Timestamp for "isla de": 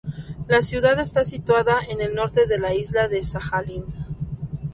2.73-3.21